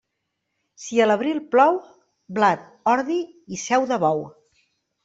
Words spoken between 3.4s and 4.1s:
i seu de